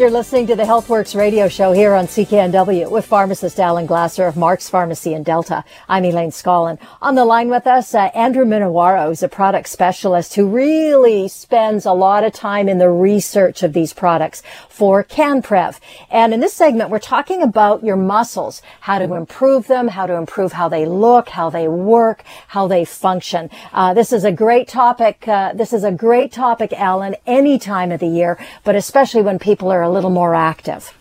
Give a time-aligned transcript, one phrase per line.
[0.00, 4.34] You're listening to the HealthWorks radio show here on CKNW with pharmacist Alan Glasser of
[4.34, 5.62] Mark's Pharmacy in Delta.
[5.90, 6.78] I'm Elaine Scollin.
[7.02, 11.84] On the line with us, uh, Andrew Minowaro is a product specialist who really spends
[11.84, 14.42] a lot of time in the research of these products
[14.80, 15.78] for CanPrev.
[16.10, 20.14] And in this segment, we're talking about your muscles, how to improve them, how to
[20.14, 23.50] improve how they look, how they work, how they function.
[23.74, 25.28] Uh, this is a great topic.
[25.28, 29.38] Uh, this is a great topic, Alan, any time of the year, but especially when
[29.38, 30.96] people are a little more active.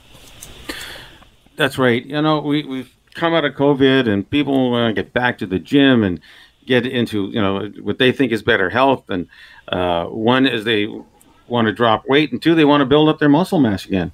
[1.56, 2.06] That's right.
[2.06, 5.46] You know, we, we've come out of COVID and people want to get back to
[5.46, 6.20] the gym and
[6.66, 9.10] get into, you know, what they think is better health.
[9.10, 9.30] And
[9.70, 10.90] uh, one is they
[11.50, 14.12] want to drop weight, and two, they want to build up their muscle mass again.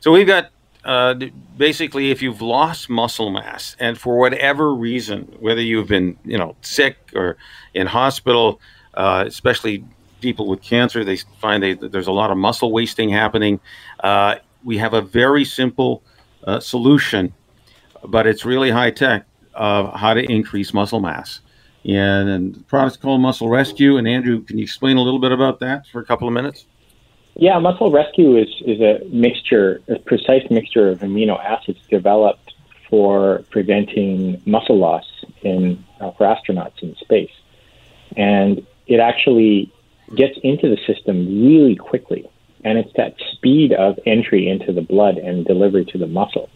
[0.00, 0.50] So we've got
[0.84, 1.14] uh,
[1.56, 6.56] basically, if you've lost muscle mass, and for whatever reason, whether you've been, you know,
[6.62, 7.36] sick or
[7.74, 8.60] in hospital,
[8.94, 9.84] uh, especially
[10.20, 13.60] people with cancer, they find they, there's a lot of muscle wasting happening.
[14.00, 16.02] Uh, we have a very simple
[16.44, 17.32] uh, solution,
[18.04, 21.40] but it's really high tech of how to increase muscle mass.
[21.88, 23.96] And, and the product's called Muscle Rescue.
[23.96, 26.66] And Andrew, can you explain a little bit about that for a couple of minutes?
[27.34, 32.52] Yeah, Muscle Rescue is, is a mixture, a precise mixture of amino acids developed
[32.90, 35.04] for preventing muscle loss
[35.42, 37.30] in uh, for astronauts in space.
[38.16, 39.72] And it actually
[40.14, 42.28] gets into the system really quickly.
[42.64, 46.50] And it's that speed of entry into the blood and delivery to the muscle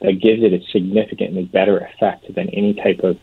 [0.00, 3.18] that gives it a significantly better effect than any type of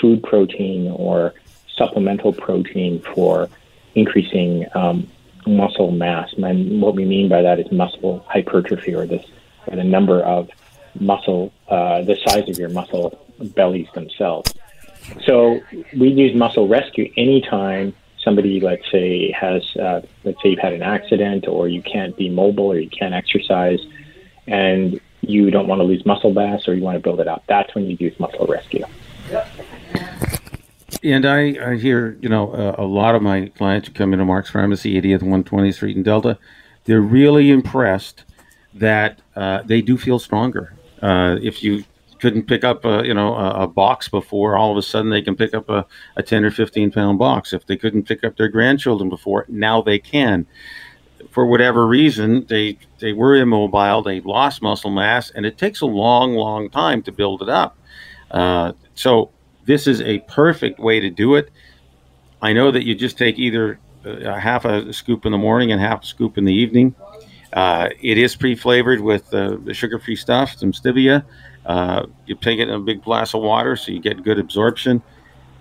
[0.00, 1.34] food protein or
[1.76, 3.48] supplemental protein for
[3.94, 5.08] increasing um,
[5.46, 6.32] muscle mass.
[6.34, 9.24] And what we mean by that is muscle hypertrophy or this
[9.66, 10.48] or the number of
[10.98, 14.52] muscle, uh, the size of your muscle bellies themselves.
[15.24, 15.60] So
[15.96, 20.82] we use muscle rescue anytime somebody, let's say, has, uh, let's say you've had an
[20.82, 23.80] accident or you can't be mobile or you can't exercise
[24.46, 27.44] and you don't want to lose muscle mass or you want to build it up.
[27.46, 28.84] That's when you use muscle rescue.
[31.02, 34.24] And I, I hear, you know, uh, a lot of my clients who come into
[34.24, 36.38] Mark's Pharmacy, 80th 120th Street in Delta,
[36.84, 38.24] they're really impressed
[38.74, 40.74] that uh, they do feel stronger.
[41.00, 41.84] Uh, if you
[42.20, 45.22] couldn't pick up a you know a, a, box before all of a sudden they
[45.22, 47.52] can pick up a, a 10 or 15 pound box.
[47.52, 50.46] If they couldn't pick up their grandchildren before now they can.
[51.30, 55.86] For whatever reason they they were immobile they lost muscle mass and it takes a
[55.86, 57.78] long long time to build it up.
[58.30, 59.30] Uh, so
[59.64, 61.50] this is a perfect way to do it.
[62.42, 65.80] I know that you just take either a half a scoop in the morning and
[65.80, 66.94] half a scoop in the evening.
[67.52, 71.24] Uh, it is pre-flavored with uh, the sugar-free stuff, some stevia,
[71.66, 75.02] uh, you take it in a big glass of water so you get good absorption,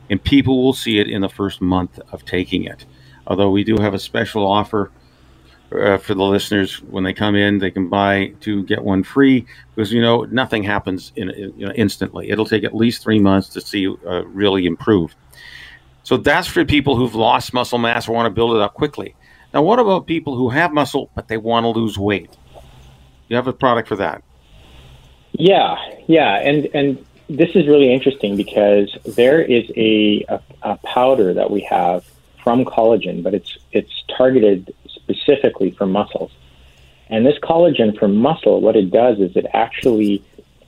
[0.09, 2.85] and people will see it in the first month of taking it.
[3.27, 4.91] Although we do have a special offer
[5.71, 9.45] uh, for the listeners when they come in, they can buy two get one free
[9.75, 12.29] because you know nothing happens in, in you know, instantly.
[12.29, 15.15] It'll take at least three months to see uh, really improve.
[16.03, 19.15] So that's for people who've lost muscle mass or want to build it up quickly.
[19.53, 22.35] Now, what about people who have muscle but they want to lose weight?
[23.27, 24.23] You have a product for that.
[25.33, 31.33] Yeah, yeah, and and this is really interesting because there is a, a, a powder
[31.33, 32.03] that we have
[32.43, 34.73] from collagen, but it's it's targeted
[35.09, 36.31] specifically for muscles.
[37.09, 40.23] And this collagen for muscle, what it does is it actually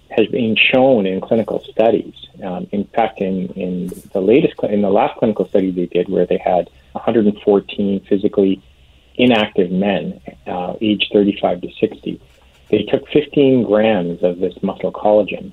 [0.09, 2.13] has been shown in clinical studies.
[2.43, 6.25] Um, in fact, in, in the latest in the last clinical study they did, where
[6.25, 8.61] they had 114 physically
[9.15, 12.21] inactive men, uh, aged 35 to 60,
[12.69, 15.51] they took 15 grams of this muscle collagen,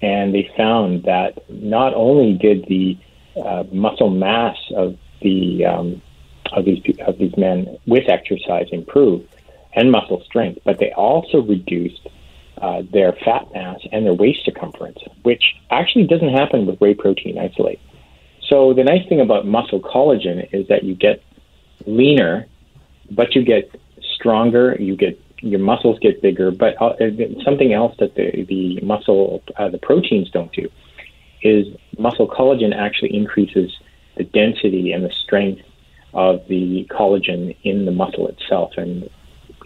[0.00, 2.96] and they found that not only did the
[3.36, 6.02] uh, muscle mass of the um,
[6.52, 9.28] of these of these men with exercise improved
[9.74, 12.06] and muscle strength, but they also reduced
[12.60, 17.38] uh, their fat mass and their waist circumference, which actually doesn't happen with whey protein
[17.38, 17.80] isolate.
[18.48, 21.22] So the nice thing about muscle collagen is that you get
[21.86, 22.46] leaner,
[23.10, 23.70] but you get
[24.14, 26.50] stronger, you get your muscles get bigger.
[26.50, 26.92] But uh,
[27.44, 30.68] something else that the the muscle uh, the proteins don't do
[31.42, 31.66] is
[31.98, 33.72] muscle collagen actually increases
[34.16, 35.62] the density and the strength
[36.14, 38.72] of the collagen in the muscle itself.
[38.76, 39.08] And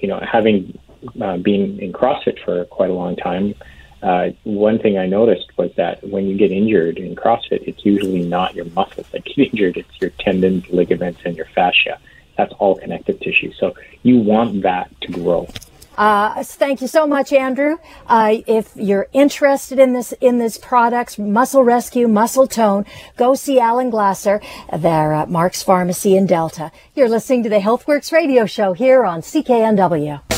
[0.00, 0.78] you know, having
[1.20, 3.54] uh, been in CrossFit for quite a long time,
[4.02, 8.22] uh, one thing I noticed was that when you get injured in CrossFit, it's usually
[8.22, 11.98] not your muscles that get injured; it's your tendons, ligaments, and your fascia.
[12.36, 13.52] That's all connective tissue.
[13.58, 15.48] So you want that to grow.
[15.96, 17.78] Uh, thank you so much, Andrew.
[18.06, 22.84] Uh, if you're interested in this in this products, Muscle Rescue, Muscle Tone,
[23.16, 24.40] go see Alan Glasser.
[24.76, 26.70] They're at Mark's Pharmacy in Delta.
[26.94, 30.35] You're listening to the HealthWorks radio show here on CKNW.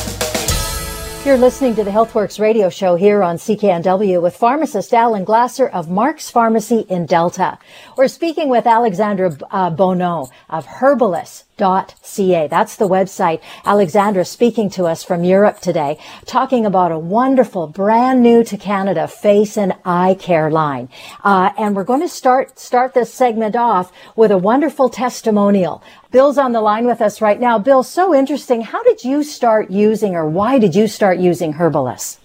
[1.24, 5.90] You're listening to the HealthWorks radio show here on CKNW with pharmacist Alan Glasser of
[5.90, 7.58] Mark's Pharmacy in Delta.
[7.96, 12.46] We're speaking with Alexandra uh, Bonneau of Herbaliss ca.
[12.48, 13.40] That's the website.
[13.64, 19.08] Alexandra speaking to us from Europe today, talking about a wonderful, brand new to Canada
[19.08, 20.88] face and eye care line.
[21.24, 25.82] Uh, and we're going to start start this segment off with a wonderful testimonial.
[26.10, 27.58] Bill's on the line with us right now.
[27.58, 28.62] Bill, so interesting.
[28.62, 32.18] How did you start using, or why did you start using Herbaliss?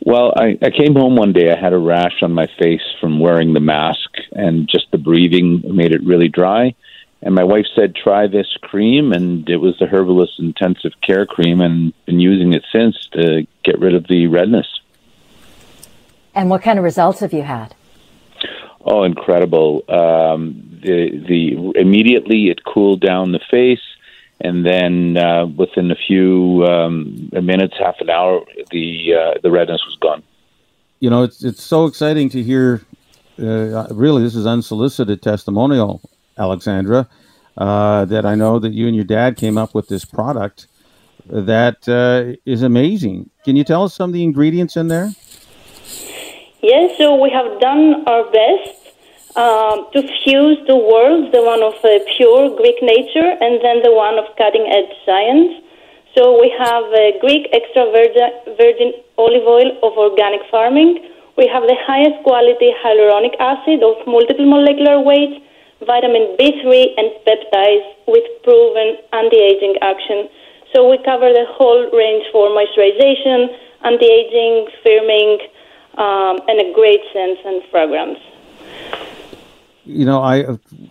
[0.00, 1.52] Well, I, I came home one day.
[1.52, 5.62] I had a rash on my face from wearing the mask, and just the breathing
[5.64, 6.74] made it really dry.
[7.20, 9.12] And my wife said, try this cream.
[9.12, 13.78] And it was the Herbaliss Intensive Care Cream, and been using it since to get
[13.78, 14.80] rid of the redness.
[16.34, 17.74] And what kind of results have you had?
[18.84, 19.82] Oh, incredible!
[19.88, 23.80] Um, the the immediately it cooled down the face,
[24.40, 29.82] and then uh, within a few um, minutes, half an hour, the uh, the redness
[29.86, 30.22] was gone.
[31.00, 32.82] You know, it's it's so exciting to hear.
[33.36, 36.00] Uh, really, this is unsolicited testimonial
[36.38, 37.08] Alexandra,
[37.56, 40.66] uh, that I know that you and your dad came up with this product
[41.26, 43.30] that uh, is amazing.
[43.44, 45.10] Can you tell us some of the ingredients in there?
[46.64, 48.80] Yes, so we have done our best
[49.36, 53.92] um, to fuse the worlds, the one of uh, pure Greek nature and then the
[53.92, 55.60] one of cutting edge science.
[56.16, 56.88] So we have
[57.20, 61.04] Greek extra virgin, virgin olive oil of organic farming.
[61.36, 65.44] We have the highest quality hyaluronic acid of multiple molecular weights
[65.84, 70.28] vitamin B3, and peptides with proven anti-aging action.
[70.72, 73.52] So we cover the whole range for moisturization,
[73.84, 75.44] anti-aging, firming,
[75.98, 78.18] um, and a great scent and fragrance.
[79.84, 80.46] You know, I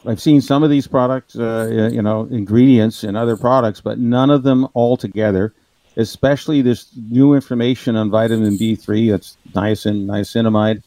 [0.06, 4.30] I've seen some of these products, uh, you know, ingredients in other products, but none
[4.30, 5.54] of them all together.
[5.96, 10.82] Especially this new information on vitamin B3, that's niacin, niacinamide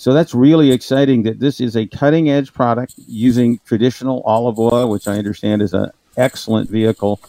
[0.00, 4.88] so that's really exciting that this is a cutting edge product using traditional olive oil,
[4.88, 7.20] which I understand is an excellent vehicle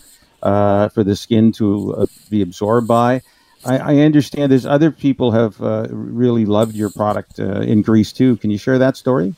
[0.42, 3.24] uh, for the skin to uh, be absorbed by.
[3.66, 8.12] I, I, understand there's other people have uh, really loved your product uh, in Greece
[8.12, 8.38] too.
[8.38, 9.36] Can you share that story?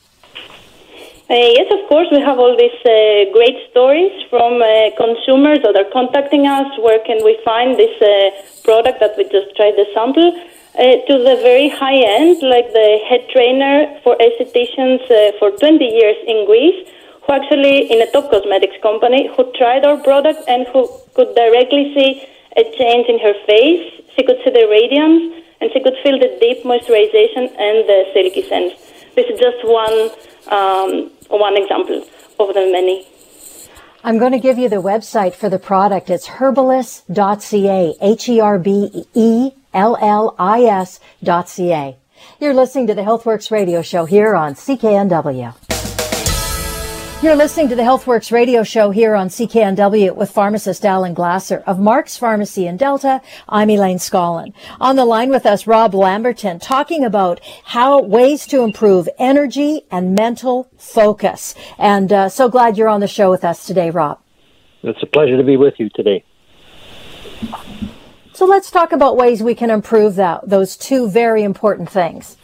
[1.30, 2.08] Uh, yes, of course.
[2.12, 4.62] We have all these uh, great stories from
[4.98, 6.68] consumers that are contacting us.
[6.80, 7.96] Where can we find this
[8.64, 10.31] product that we just tried the sample?
[10.76, 15.86] uh, to the very high end, like the head trainer for estheticians uh, for 20
[15.86, 16.90] years in Greece,
[17.26, 21.94] who actually, in a top cosmetics company, who tried our product and who could directly
[21.94, 24.04] see a change in her face.
[24.16, 28.44] She could see the radiance and she could feel the deep moisturization and the silky
[28.48, 28.74] scent.
[29.16, 30.12] This is just one
[30.48, 32.06] um, one example
[32.40, 33.07] of the many.
[34.04, 36.10] I'm going to give you the website for the product.
[36.10, 40.98] It's herbaliss.ca, H-E-R-B-E llis.ca.
[42.40, 45.56] You're listening to the HealthWorks radio show here on CKNW.
[47.23, 51.80] You're listening to the HealthWorks radio show here on CKNW with pharmacist Alan Glasser of
[51.80, 53.21] Mark's Pharmacy in Delta.
[53.47, 54.53] I'm Elaine Scollin.
[54.81, 60.13] On the line with us, Rob Lamberton, talking about how ways to improve energy and
[60.13, 61.56] mental focus.
[61.77, 64.19] And uh, so glad you're on the show with us today, Rob.
[64.81, 66.25] It's a pleasure to be with you today.
[68.33, 72.35] So let's talk about ways we can improve that, those two very important things.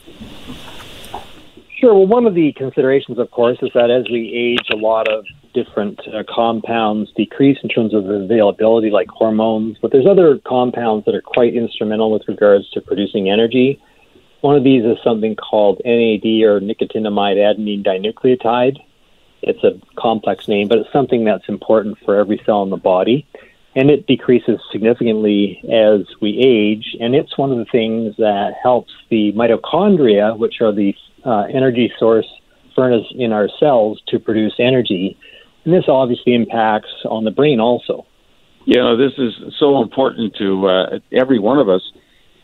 [1.80, 1.94] Sure.
[1.94, 5.24] Well, one of the considerations, of course, is that as we age, a lot of
[5.54, 9.78] different uh, compounds decrease in terms of availability, like hormones.
[9.82, 13.82] But there's other compounds that are quite instrumental with regards to producing energy.
[14.42, 18.78] One of these is something called NAD or nicotinamide adenine dinucleotide.
[19.42, 23.26] It's a complex name, but it's something that's important for every cell in the body
[23.76, 26.96] and it decreases significantly as we age.
[27.00, 30.94] And it's one of the things that helps the mitochondria, which are the
[31.26, 32.28] uh, energy source
[32.76, 35.18] furnace in our cells, to produce energy.
[35.66, 38.06] And this obviously impacts on the brain also.
[38.66, 41.82] you know, this is so important to uh, every one of us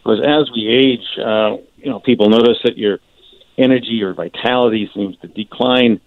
[0.03, 3.00] because as we age, uh, you know, people notice that your
[3.58, 6.00] energy or vitality seems to decline,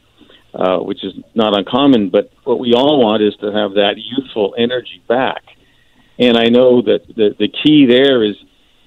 [0.55, 2.11] uh, which is not uncommon.
[2.11, 5.43] But what we all want is to have that youthful energy back.
[6.19, 8.37] And I know that the, the key there is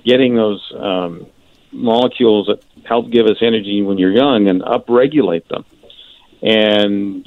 [0.04, 1.28] getting those um,
[1.72, 5.66] molecules that help give us energy when you're young and upregulate them.
[6.42, 7.26] And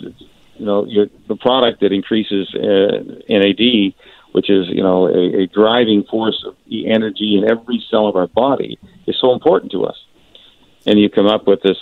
[0.56, 3.94] you know, your, the product that increases uh, NAD,
[4.32, 8.16] which is you know a, a driving force of the energy in every cell of
[8.16, 9.96] our body, is so important to us.
[10.86, 11.78] And you come up with this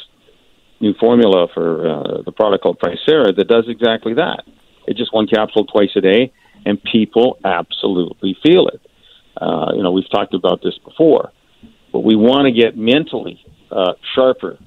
[0.82, 4.42] new formula for uh, the product called Pricera that does exactly that.
[4.86, 6.32] It's just one capsule twice a day,
[6.66, 8.80] and people absolutely feel it.
[9.40, 11.30] Uh, you know, we've talked about this before,
[11.92, 14.58] but we want to get mentally uh, sharper,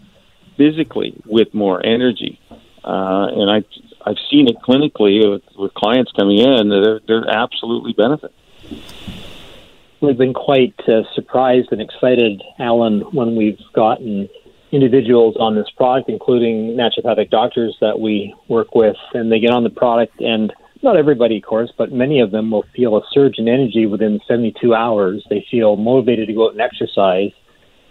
[0.58, 2.40] physically with more energy.
[2.84, 3.64] Uh, and I,
[4.10, 8.32] I've seen it clinically with, with clients coming in; they're, they're absolutely benefit.
[10.02, 14.30] We've been quite uh, surprised and excited, Alan, when we've gotten
[14.72, 19.64] individuals on this product, including naturopathic doctors that we work with, and they get on
[19.64, 20.52] the product and
[20.86, 24.20] not everybody, of course, but many of them will feel a surge in energy within
[24.28, 25.26] 72 hours.
[25.30, 27.32] They feel motivated to go out and exercise.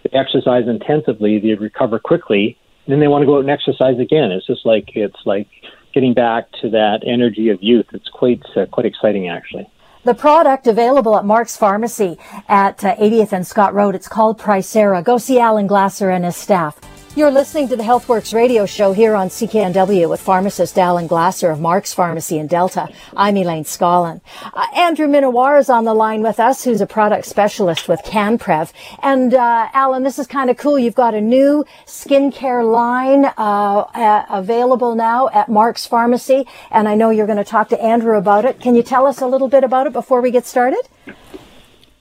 [0.03, 3.99] They exercise intensively, they recover quickly, and then they want to go out and exercise
[3.99, 4.31] again.
[4.31, 5.47] It's just like it's like
[5.93, 7.87] getting back to that energy of youth.
[7.91, 9.67] It's quite uh, quite exciting, actually.
[10.05, 13.95] The product available at Mark's Pharmacy at uh, 80th and Scott Road.
[13.95, 15.03] It's called Pricera.
[15.03, 16.79] Go see Alan Glasser and his staff.
[17.15, 21.61] You're listening to the HealthWorks radio show here on CKNW with pharmacist Alan Glasser of
[21.61, 22.89] Mark's Pharmacy in Delta.
[23.15, 24.19] I'm Elaine Scollin.
[24.43, 28.73] Uh, Andrew Minowar is on the line with us, who's a product specialist with CanPrev.
[29.01, 30.77] And uh, Alan, this is kind of cool.
[30.77, 36.95] You've got a new skincare line uh, uh, available now at Mark's Pharmacy, and I
[36.95, 38.59] know you're going to talk to Andrew about it.
[38.59, 40.81] Can you tell us a little bit about it before we get started?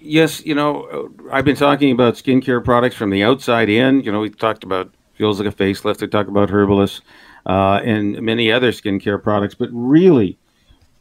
[0.00, 4.00] Yes, you know, I've been talking about skincare products from the outside in.
[4.02, 5.99] You know, we talked about feels like a facelift.
[5.99, 7.00] They talk about Herbaliss
[7.47, 10.38] uh, and many other skincare products, but really,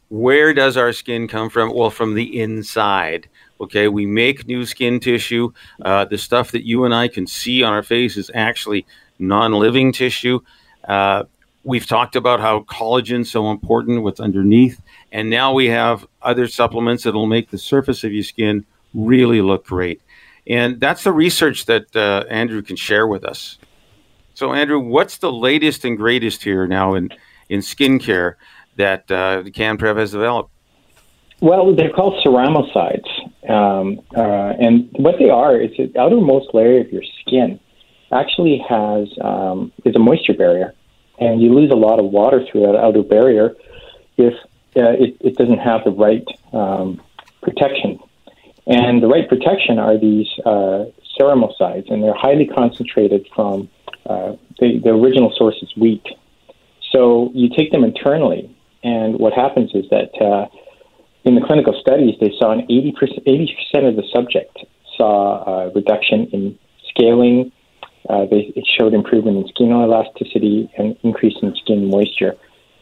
[0.08, 1.74] where does our skin come from?
[1.74, 3.28] Well, from the inside.
[3.60, 5.52] Okay, we make new skin tissue.
[5.82, 8.84] Uh, the stuff that you and I can see on our face is actually
[9.18, 10.40] non-living tissue.
[10.86, 11.24] Uh,
[11.62, 14.80] we've talked about how collagen is so important, what's underneath,
[15.12, 19.40] and now we have other supplements that will make the surface of your skin really
[19.40, 20.00] look great.
[20.46, 23.58] And that's the research that uh, Andrew can share with us.
[24.34, 27.10] So, Andrew, what's the latest and greatest here now in,
[27.48, 28.34] in skincare
[28.76, 30.50] that uh, CanPrev has developed?
[31.40, 33.08] Well, they're called ceramosides.
[33.48, 37.60] Um, uh, and what they are is the outermost layer of your skin
[38.12, 40.74] actually has um, is a moisture barrier.
[41.18, 43.54] And you lose a lot of water through that outer barrier
[44.16, 44.34] if
[44.76, 47.00] uh, it, it, doesn't have the right um,
[47.42, 48.00] protection.
[48.66, 50.86] And the right protection are these uh,
[51.20, 53.68] and they're highly concentrated from
[54.06, 56.04] uh, the, the original source is wheat.
[56.92, 60.46] So you take them internally, and what happens is that uh,
[61.24, 64.58] in the clinical studies, they saw an 80%, 80% of the subject
[64.96, 67.50] saw a reduction in scaling.
[68.08, 72.34] Uh, they, it showed improvement in skin elasticity and increase in skin moisture.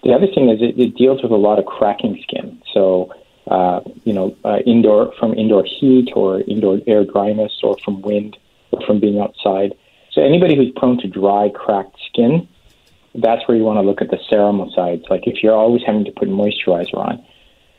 [0.03, 2.61] The other thing is it, it deals with a lot of cracking skin.
[2.75, 3.15] So,
[3.49, 8.37] uh, you know, uh, indoor from indoor heat or indoor air dryness or from wind
[8.71, 9.75] or from being outside.
[10.13, 12.49] So anybody who's prone to dry, cracked skin,
[13.15, 15.09] that's where you want to look at the ceramosides.
[15.11, 17.25] Like if you're always having to put moisturizer on,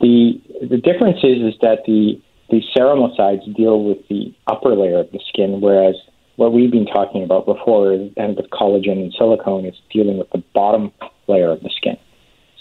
[0.00, 5.10] the the difference is is that the the ceramosides deal with the upper layer of
[5.12, 5.96] the skin, whereas
[6.36, 10.42] what we've been talking about before and with collagen and silicone is dealing with the
[10.52, 10.92] bottom
[11.26, 11.96] layer of the skin.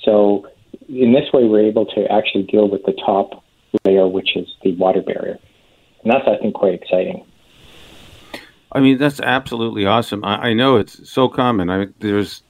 [0.03, 0.47] So
[0.87, 3.43] in this way, we're able to actually deal with the top
[3.85, 5.39] layer, which is the water barrier,
[6.03, 7.25] and that's I think quite exciting.
[8.71, 10.25] I mean, that's absolutely awesome.
[10.25, 11.69] I, I know it's so common.
[11.69, 12.43] I there's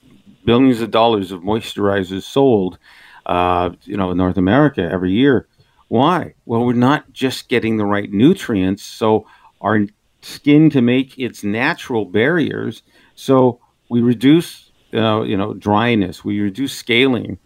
[0.45, 2.77] billions of dollars of moisturizers sold,
[3.25, 5.47] uh, you know, in North America every year.
[5.89, 6.33] Why?
[6.45, 9.27] Well, we're not just getting the right nutrients, so
[9.61, 9.85] our
[10.21, 12.81] skin can make its natural barriers.
[13.15, 16.23] So we reduce, uh, you know, dryness.
[16.23, 17.37] We reduce scaling.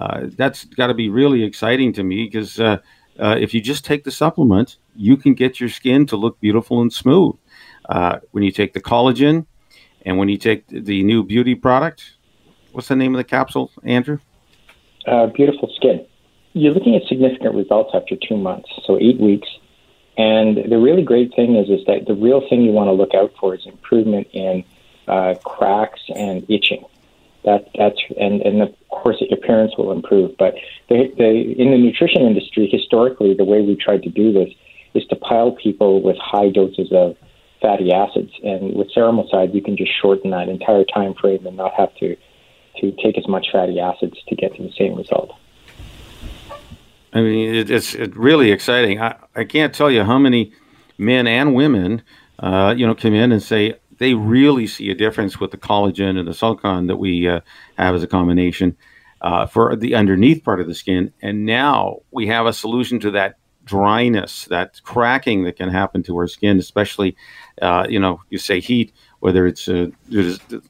[0.00, 2.78] Uh, that's got to be really exciting to me because uh,
[3.18, 6.80] uh, if you just take the supplement, you can get your skin to look beautiful
[6.80, 7.36] and smooth.
[7.88, 9.44] Uh, when you take the collagen
[10.06, 12.14] and when you take the new beauty product,
[12.72, 14.18] what's the name of the capsule, Andrew?
[15.06, 16.06] Uh, beautiful skin.
[16.54, 19.48] You're looking at significant results after two months, so eight weeks.
[20.16, 23.14] And the really great thing is, is that the real thing you want to look
[23.14, 24.64] out for is improvement in
[25.06, 26.84] uh, cracks and itching.
[27.44, 30.36] That that's and and of course your appearance will improve.
[30.38, 30.54] But
[30.88, 34.50] in the nutrition industry, historically, the way we tried to do this
[34.94, 37.16] is to pile people with high doses of
[37.62, 41.72] fatty acids, and with Ceramoside, you can just shorten that entire time frame and not
[41.74, 42.16] have to
[42.80, 45.32] to take as much fatty acids to get to the same result.
[47.12, 49.00] I mean, it, it's it really exciting.
[49.00, 50.52] I, I can't tell you how many
[50.96, 52.02] men and women,
[52.38, 56.18] uh, you know, come in and say they really see a difference with the collagen
[56.18, 57.40] and the silicon that we uh,
[57.76, 58.74] have as a combination
[59.20, 61.12] uh, for the underneath part of the skin.
[61.20, 66.16] And now we have a solution to that dryness, that cracking that can happen to
[66.16, 67.14] our skin, especially,
[67.60, 69.88] uh, you know, you say heat, whether it's uh,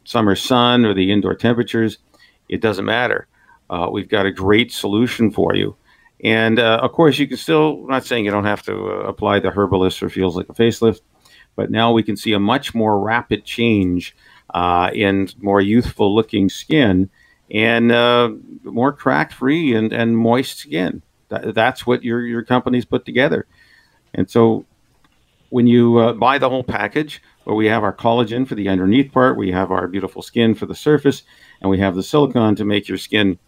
[0.04, 1.98] summer sun or the indoor temperatures,
[2.48, 3.28] it doesn't matter.
[3.70, 5.76] Uh, we've got a great solution for you.
[6.24, 9.38] And uh, of course, you can still, I'm not saying you don't have to apply
[9.38, 11.00] the Herbaliss or feels like a facelift,
[11.60, 14.16] but now we can see a much more rapid change
[14.54, 17.10] uh, in more youthful looking skin
[17.50, 18.30] and uh,
[18.62, 21.02] more crack free and, and moist skin.
[21.28, 23.46] That, that's what your, your company's put together.
[24.14, 24.64] And so
[25.50, 29.12] when you uh, buy the whole package, where we have our collagen for the underneath
[29.12, 31.24] part, we have our beautiful skin for the surface,
[31.60, 33.38] and we have the silicone to make your skin,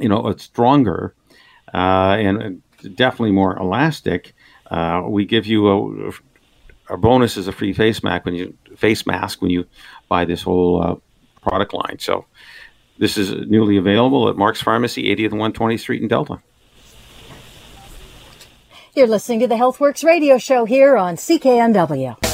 [0.00, 1.14] you know, stronger
[1.72, 2.60] uh, and
[2.96, 4.34] definitely more elastic.
[4.68, 6.12] Uh, we give you a,
[6.90, 9.64] our bonus is a free face mask when you face mask when you
[10.08, 10.96] buy this whole uh,
[11.40, 11.98] product line.
[12.00, 12.26] So
[12.98, 16.42] this is newly available at Mark's Pharmacy, 80th and 120th Street in Delta.
[18.94, 22.29] You're listening to the HealthWorks radio show here on CKNW.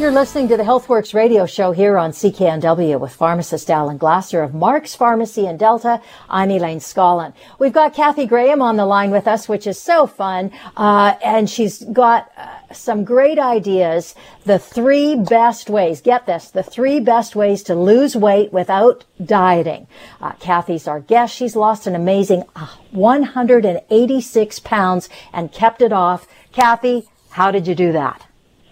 [0.00, 4.54] You're listening to the HealthWorks radio show here on CKNW with pharmacist Alan Glasser of
[4.54, 6.00] Mark's Pharmacy in Delta.
[6.26, 7.34] I'm Elaine Scollin.
[7.58, 10.52] We've got Kathy Graham on the line with us, which is so fun.
[10.74, 14.14] Uh, and she's got uh, some great ideas.
[14.46, 19.86] The three best ways, get this, the three best ways to lose weight without dieting.
[20.18, 21.36] Uh, Kathy's our guest.
[21.36, 26.26] She's lost an amazing uh, 186 pounds and kept it off.
[26.52, 28.29] Kathy, how did you do that?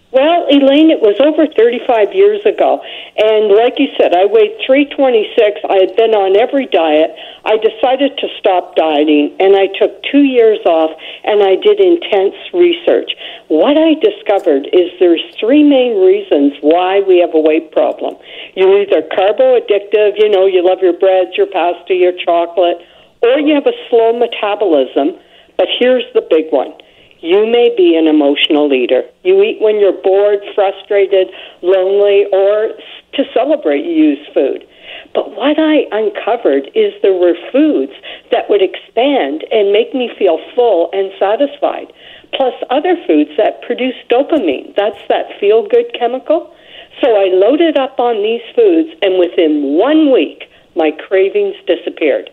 [0.09, 2.81] Well, Elaine, it was over 35 years ago.
[3.21, 5.61] And like you said, I weighed 326.
[5.69, 7.13] I had been on every diet.
[7.45, 10.97] I decided to stop dieting, and I took two years off,
[11.29, 13.13] and I did intense research.
[13.53, 18.17] What I discovered is there's three main reasons why we have a weight problem.
[18.57, 22.81] You're either carbo addictive, you know, you love your breads, your pasta, your chocolate,
[23.21, 25.21] or you have a slow metabolism.
[25.61, 26.73] But here's the big one
[27.21, 29.03] you may be an emotional eater.
[29.25, 31.29] You eat when you're bored, frustrated,
[31.63, 32.71] lonely, or
[33.15, 34.67] to celebrate, you use food.
[35.15, 37.93] But what I uncovered is there were foods
[38.31, 41.93] that would expand and make me feel full and satisfied,
[42.33, 44.75] plus other foods that produce dopamine.
[44.77, 46.55] That's that feel good chemical.
[47.01, 52.31] So I loaded up on these foods, and within one week, my cravings disappeared.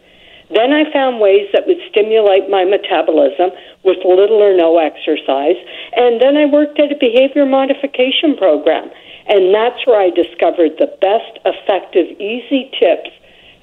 [0.55, 3.51] Then I found ways that would stimulate my metabolism
[3.83, 5.59] with little or no exercise.
[5.93, 8.89] And then I worked at a behavior modification program.
[9.27, 13.11] And that's where I discovered the best effective, easy tips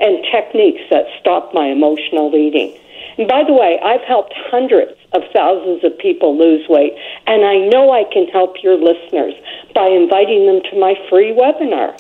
[0.01, 2.77] and techniques that stop my emotional eating.
[3.17, 6.93] And by the way, I've helped hundreds of thousands of people lose weight,
[7.27, 9.35] and I know I can help your listeners
[9.75, 11.97] by inviting them to my free webinar.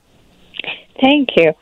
[1.02, 1.52] Thank you.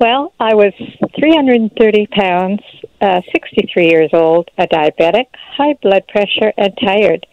[0.00, 0.72] Well, I was
[1.20, 2.60] 330 pounds,
[3.02, 7.26] uh, 63 years old, a diabetic, high blood pressure, and tired.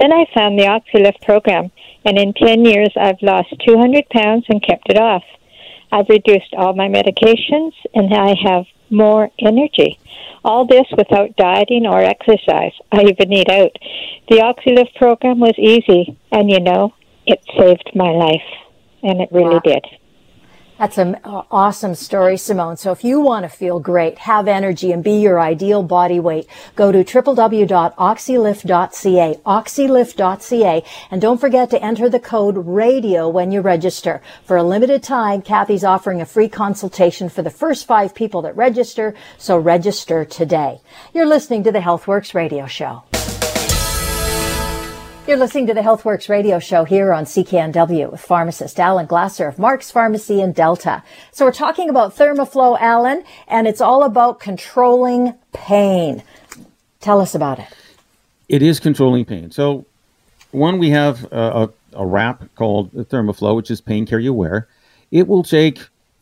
[0.00, 1.70] Then I found the OxyLift program,
[2.06, 5.22] and in 10 years I've lost 200 pounds and kept it off.
[5.92, 9.98] I've reduced all my medications, and I have more energy.
[10.42, 12.72] All this without dieting or exercise.
[12.92, 13.76] I even eat out.
[14.30, 16.94] The OxyLift program was easy, and you know,
[17.26, 18.48] it saved my life,
[19.02, 19.62] and it really wow.
[19.62, 19.99] did.
[20.80, 22.78] That's an awesome story, Simone.
[22.78, 26.46] So if you want to feel great, have energy, and be your ideal body weight,
[26.74, 34.22] go to www.oxylift.ca, oxylift.ca, and don't forget to enter the code RADIO when you register.
[34.46, 38.56] For a limited time, Kathy's offering a free consultation for the first five people that
[38.56, 40.80] register, so register today.
[41.12, 43.02] You're listening to the HealthWorks radio show.
[45.30, 49.60] You're listening to the HealthWorks radio show here on CKNW with pharmacist Alan Glasser of
[49.60, 51.04] Mark's Pharmacy in Delta.
[51.30, 56.24] So we're talking about Thermoflow, Alan, and it's all about controlling pain.
[56.98, 57.68] Tell us about it.
[58.48, 59.52] It is controlling pain.
[59.52, 59.86] So,
[60.50, 64.66] one, we have a, a, a wrap called Thermoflow, which is pain care you wear.
[65.12, 65.78] It will take,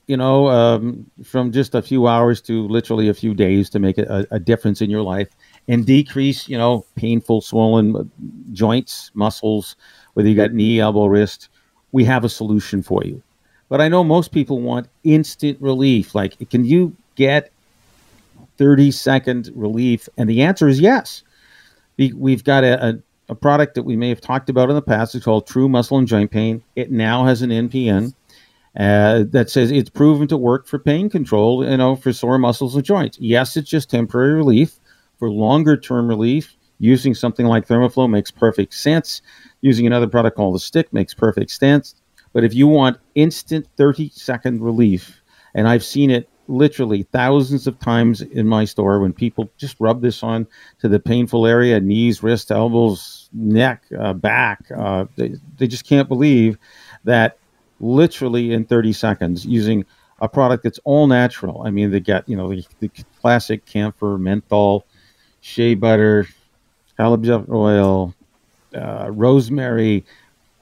[0.07, 3.97] you know, um, from just a few hours to literally a few days to make
[3.97, 5.29] a, a difference in your life
[5.69, 8.11] and decrease, you know, painful, swollen
[8.53, 9.77] joints, muscles,
[10.15, 11.49] whether you got knee, elbow, wrist,
[11.93, 13.23] we have a solution for you.
[13.69, 16.15] But I know most people want instant relief.
[16.15, 17.53] Like, can you get
[18.57, 20.09] 30 second relief?
[20.17, 21.23] And the answer is yes.
[21.99, 25.15] We've got a, a, a product that we may have talked about in the past.
[25.15, 26.63] It's called True Muscle and Joint Pain.
[26.77, 28.15] It now has an NPN.
[28.79, 32.77] Uh, that says it's proven to work for pain control, you know, for sore muscles
[32.77, 33.19] and joints.
[33.19, 34.79] Yes, it's just temporary relief,
[35.19, 39.23] for longer term relief, using something like Thermoflow makes perfect sense.
[39.61, 41.95] Using another product called the stick makes perfect sense.
[42.33, 45.21] But if you want instant 30 second relief,
[45.55, 50.01] and I've seen it literally thousands of times in my store when people just rub
[50.01, 50.47] this on
[50.81, 54.65] to the painful area knees, wrists, elbows, neck, uh, back.
[54.77, 56.59] Uh, they, they just can't believe
[57.05, 57.39] that
[57.81, 59.85] literally in 30 seconds using
[60.21, 61.63] a product that's all natural.
[61.65, 64.85] I mean, they get, you know, the, the classic camphor, menthol,
[65.41, 66.27] shea butter,
[66.99, 68.15] halibut oil,
[68.75, 70.05] uh, rosemary.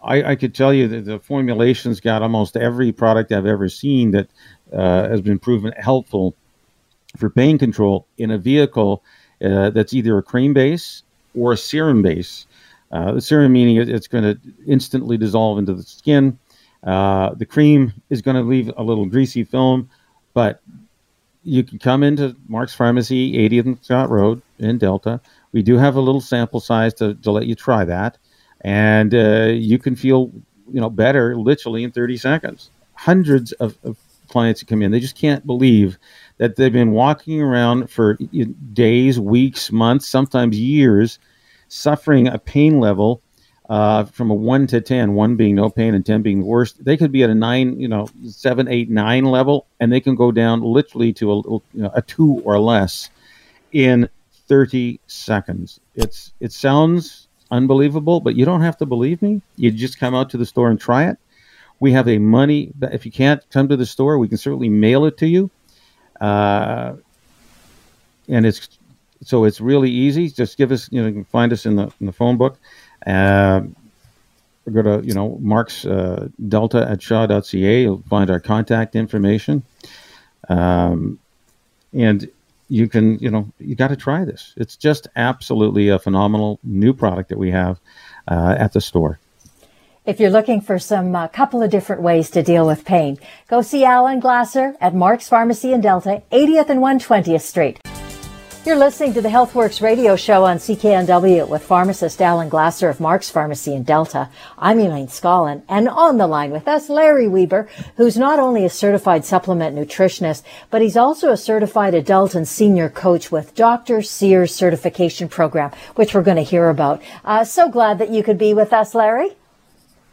[0.02, 4.12] I, I, could tell you that the formulation's got almost every product I've ever seen
[4.12, 4.28] that
[4.72, 6.34] uh, has been proven helpful
[7.16, 9.02] for pain control in a vehicle
[9.44, 11.02] uh, that's either a cream base
[11.34, 12.46] or a serum base.
[12.92, 16.38] Uh, the serum meaning it's going to instantly dissolve into the skin.
[16.84, 19.90] Uh, the cream is going to leave a little greasy film,
[20.34, 20.62] but
[21.46, 25.20] you can come into Mark's Pharmacy, 80th Scott Road in Delta.
[25.52, 28.18] We do have a little sample size to, to let you try that,
[28.62, 30.32] and uh, you can feel
[30.70, 32.70] you know better literally in 30 seconds.
[32.94, 33.96] Hundreds of, of
[34.28, 35.98] clients come in, they just can't believe
[36.38, 38.18] that they've been walking around for
[38.72, 41.20] days, weeks, months, sometimes years,
[41.68, 43.22] suffering a pain level
[43.68, 46.84] uh, from a one to 10, one being no pain and 10 being the worst,
[46.84, 50.14] they could be at a nine, you know, seven, eight, nine level, and they can
[50.14, 53.10] go down literally to a, you know, a two or less
[53.72, 54.08] in
[54.46, 55.80] 30 seconds.
[55.96, 59.42] It's, it sounds unbelievable, but you don't have to believe me.
[59.56, 61.18] You just come out to the store and try it.
[61.80, 65.04] We have a money, if you can't come to the store, we can certainly mail
[65.06, 65.50] it to you.
[66.20, 66.94] Uh,
[68.28, 68.78] and it's,
[69.22, 70.30] so it's really easy.
[70.30, 72.58] Just give us, you know, you can find us in the, in the phone book.
[73.06, 73.62] Uh,
[74.70, 77.82] go to you know Mark's uh, Delta at Shaw.ca.
[77.82, 79.62] You'll find our contact information,
[80.48, 81.18] um,
[81.92, 82.28] and
[82.68, 84.54] you can you know you got to try this.
[84.56, 87.78] It's just absolutely a phenomenal new product that we have
[88.28, 89.18] uh, at the store.
[90.04, 93.60] If you're looking for some uh, couple of different ways to deal with pain, go
[93.60, 97.80] see Alan Glasser at Mark's Pharmacy in Delta, 80th and 120th Street.
[98.66, 103.30] You're listening to the HealthWorks radio show on CKNW with pharmacist Alan Glasser of Mark's
[103.30, 104.28] Pharmacy in Delta.
[104.58, 108.68] I'm Elaine Scollin, and on the line with us, Larry Weber, who's not only a
[108.68, 114.02] certified supplement nutritionist, but he's also a certified adult and senior coach with Dr.
[114.02, 117.00] Sears certification program, which we're going to hear about.
[117.24, 119.28] Uh, so glad that you could be with us, Larry.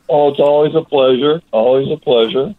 [0.09, 1.41] Oh, it's always a pleasure.
[1.51, 2.53] Always a pleasure.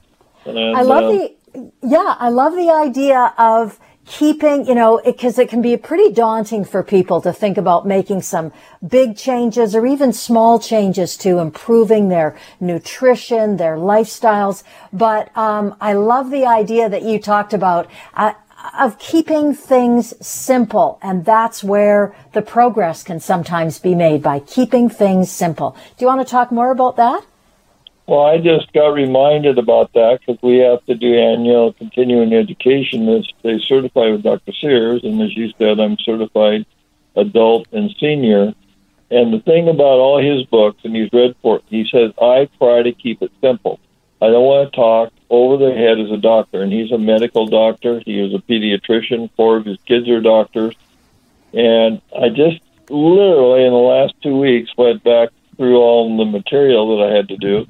[0.44, 5.38] And, I love uh, the, yeah, I love the idea of keeping, you know, because
[5.38, 8.52] it, it, can be pretty daunting for people to think about making some
[8.86, 14.62] big changes or even small changes to improving their nutrition, their lifestyles.
[14.92, 17.90] But um, I love the idea that you talked about.
[18.14, 18.34] Uh,
[18.78, 20.98] of keeping things simple.
[21.02, 25.76] And that's where the progress can sometimes be made by keeping things simple.
[25.98, 27.24] Do you want to talk more about that?
[28.06, 33.08] Well, I just got reminded about that because we have to do annual continuing education
[33.08, 34.52] as they certify with Dr.
[34.52, 36.66] Sears, and as you said, I'm certified
[37.16, 38.52] adult and senior.
[39.10, 42.82] And the thing about all his books, and he's read for he says, I try
[42.82, 43.80] to keep it simple.
[44.20, 47.46] I don't want to talk over the head as a doctor, and he's a medical
[47.46, 48.00] doctor.
[48.00, 49.30] He is a pediatrician.
[49.34, 50.74] Four of his kids are doctors.
[51.54, 56.96] And I just literally in the last two weeks went back through all the material
[56.96, 57.66] that I had to do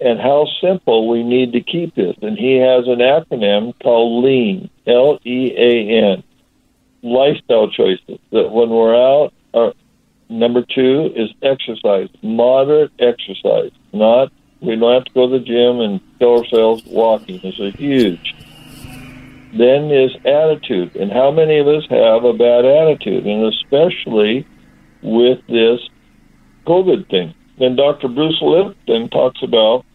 [0.00, 2.16] and how simple we need to keep this.
[2.22, 6.22] And he has an acronym called LEAN, L E A N,
[7.02, 8.18] lifestyle choices.
[8.32, 9.72] That when we're out, our,
[10.28, 13.72] number two is exercise, moderate exercise.
[13.92, 17.40] Not we don't have to go to the gym and kill ourselves walking.
[17.40, 18.34] Is a huge.
[19.52, 24.46] Then is attitude, and how many of us have a bad attitude, and especially
[25.02, 25.80] with this
[26.66, 28.08] COVID thing then Dr.
[28.08, 29.85] Bruce Lipton talks about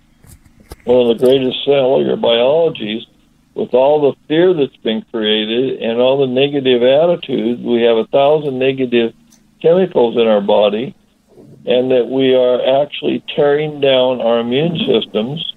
[0.83, 3.05] one of the greatest cellular biologies
[3.53, 7.61] with all the fear that's been created and all the negative attitudes.
[7.61, 9.13] We have a thousand negative
[9.61, 10.95] chemicals in our body,
[11.65, 15.53] and that we are actually tearing down our immune systems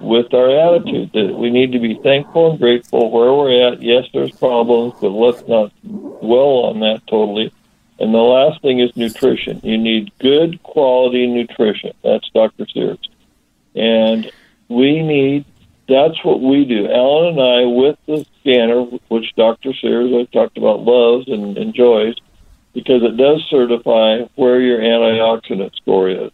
[0.00, 1.10] with our attitude.
[1.12, 3.82] That we need to be thankful and grateful where we're at.
[3.82, 7.52] Yes, there's problems, but let's not dwell on that totally.
[7.98, 9.60] And the last thing is nutrition.
[9.62, 11.92] You need good quality nutrition.
[12.02, 12.66] That's Dr.
[12.72, 12.98] Sears.
[13.74, 14.30] And
[14.70, 15.44] we need,
[15.88, 16.90] that's what we do.
[16.90, 19.74] Alan and I, with the scanner, which Dr.
[19.74, 22.14] Sears, I talked about, loves and enjoys,
[22.72, 26.30] because it does certify where your antioxidant score is.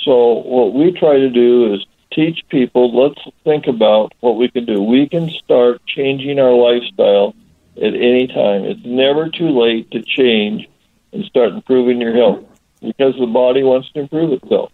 [0.00, 4.64] So what we try to do is teach people, let's think about what we can
[4.64, 4.80] do.
[4.80, 7.34] We can start changing our lifestyle
[7.76, 8.64] at any time.
[8.64, 10.68] It's never too late to change
[11.12, 12.44] and start improving your health
[12.80, 14.70] because the body wants to improve itself.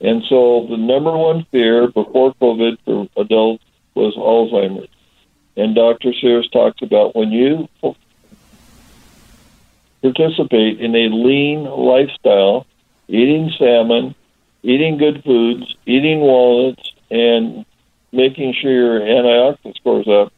[0.00, 4.88] And so the number one fear before COVID for adults was Alzheimer's.
[5.56, 6.12] And Dr.
[6.14, 7.68] Sears talks about when you
[10.02, 12.66] participate in a lean lifestyle,
[13.08, 14.14] eating salmon,
[14.62, 17.64] eating good foods, eating walnuts, and
[18.12, 20.32] making sure your antioxidant scores up,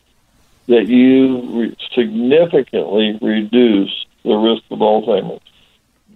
[0.66, 5.42] that you re- significantly reduce the risk of Alzheimer's.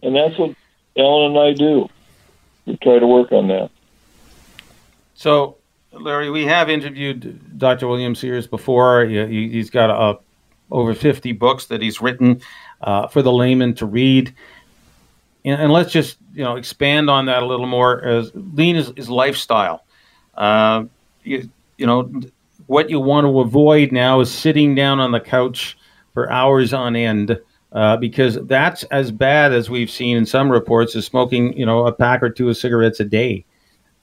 [0.03, 0.55] And that's what
[0.97, 1.89] Ellen and I do.
[2.67, 3.71] We try to work on that.
[5.15, 5.59] So,
[5.93, 7.87] Larry, we have interviewed Dr.
[7.87, 9.05] William Sears before.
[9.05, 10.17] He, he's got uh,
[10.71, 12.41] over 50 books that he's written
[12.81, 14.35] uh, for the layman to read.
[15.45, 18.03] And, and, let's just you know expand on that a little more.
[18.03, 19.85] As lean is, is lifestyle.
[20.35, 20.85] Uh,
[21.23, 22.11] you, you know
[22.67, 25.77] what you want to avoid now is sitting down on the couch
[26.15, 27.39] for hours on end
[27.75, 31.87] uh, because that's as bad as we've seen in some reports as smoking, you know,
[31.87, 33.45] a pack or two of cigarettes a day,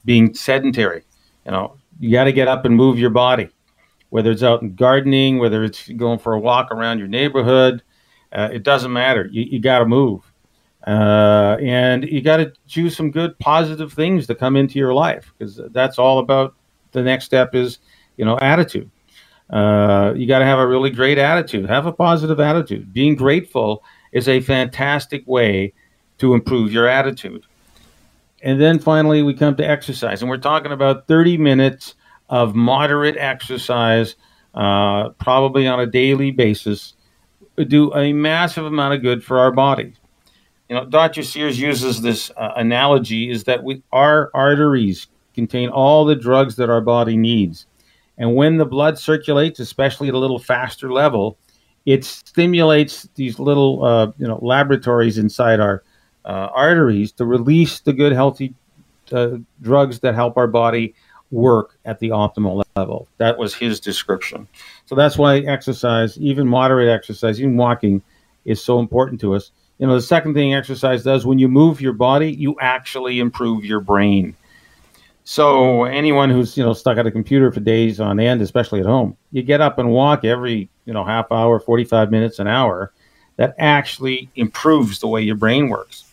[0.04, 1.02] being sedentary.
[1.46, 3.48] You know, you got to get up and move your body,
[4.10, 7.82] whether it's out in gardening, whether it's going for a walk around your neighborhood.
[8.30, 9.28] Uh, it doesn't matter.
[9.32, 10.30] You, you got to move.
[10.86, 15.32] Uh, and you got to choose some good positive things to come into your life
[15.38, 16.54] because that's all about
[16.90, 17.78] the next step is,
[18.16, 18.90] you know, attitude.
[19.52, 21.68] Uh, you got to have a really great attitude.
[21.68, 22.92] Have a positive attitude.
[22.92, 25.74] Being grateful is a fantastic way
[26.18, 27.44] to improve your attitude.
[28.42, 31.94] And then finally, we come to exercise, and we're talking about 30 minutes
[32.28, 34.16] of moderate exercise,
[34.54, 36.94] uh, probably on a daily basis,
[37.68, 39.94] do a massive amount of good for our bodies.
[40.68, 41.22] You know, Dr.
[41.22, 46.70] Sears uses this uh, analogy: is that we our arteries contain all the drugs that
[46.70, 47.66] our body needs
[48.18, 51.38] and when the blood circulates, especially at a little faster level,
[51.86, 55.82] it stimulates these little uh, you know laboratories inside our
[56.24, 58.54] uh, arteries to release the good healthy
[59.10, 60.94] uh, drugs that help our body
[61.30, 63.08] work at the optimal level.
[63.18, 64.46] That was his description.
[64.86, 68.02] So that's why exercise, even moderate exercise, even walking,
[68.44, 69.50] is so important to us.
[69.78, 73.64] You know, the second thing exercise does when you move your body, you actually improve
[73.64, 74.36] your brain.
[75.24, 78.86] So anyone who's you know stuck at a computer for days on end, especially at
[78.86, 82.48] home, you get up and walk every you know half hour, forty five minutes, an
[82.48, 82.92] hour.
[83.36, 86.04] That actually improves the way your brain works.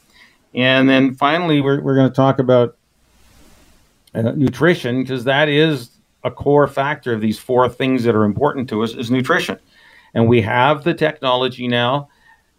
[0.56, 2.78] And then finally, we're we're going to talk about
[4.14, 5.92] uh, nutrition because that is
[6.24, 9.58] a core factor of these four things that are important to us is nutrition.
[10.14, 12.10] And we have the technology now.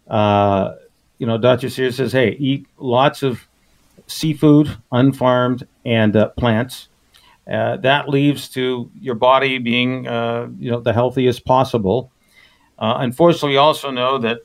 [0.08, 0.74] Uh,
[1.18, 1.68] you know, Dr.
[1.68, 3.46] Sears says, hey, eat lots of
[4.10, 6.88] seafood, unfarmed, and uh, plants.
[7.50, 12.12] Uh, that leaves to your body being, uh, you know, the healthiest possible.
[12.78, 14.40] Uh, unfortunately, we also know that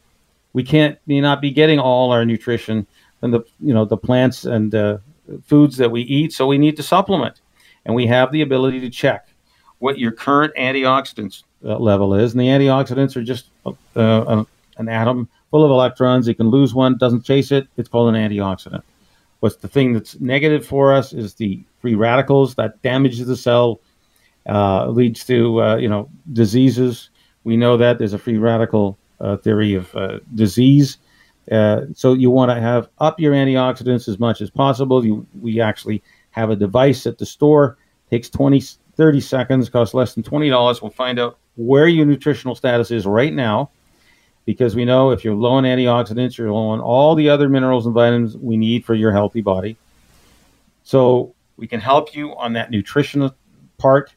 [0.54, 2.88] we can't may not be getting all our nutrition
[3.20, 4.98] from the, you know, the plants and uh,
[5.44, 6.32] foods that we eat.
[6.34, 7.42] So we need to supplement,
[7.86, 9.28] and we have the ability to check
[9.80, 13.50] what your current antioxidants uh, level is, and the antioxidants are just
[13.96, 16.28] an atom full of electrons.
[16.28, 17.68] You can lose one, doesn't chase it.
[17.78, 18.84] It's called an antioxidant.
[19.46, 23.80] What's the thing that's negative for us is the free radicals that damages the cell,
[24.50, 27.12] uh, leads to uh, you know diseases.
[27.44, 30.98] We know that there's a free radical uh, theory of uh, disease.
[31.52, 35.06] Uh, so you want to have up your antioxidants as much as possible.
[35.06, 37.78] You, we actually have a device at the store.
[38.10, 38.64] Takes 20,
[38.96, 40.82] 30 seconds, costs less than $20.
[40.82, 43.70] We'll find out where your nutritional status is right now
[44.46, 47.86] because we know if you're low on antioxidants, you're low on all the other minerals
[47.86, 49.76] and vitamins we need for your healthy body.
[50.84, 53.36] So we can help you on that nutritional
[53.78, 54.14] part.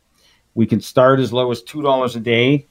[0.55, 2.67] We can start as low as $2 a day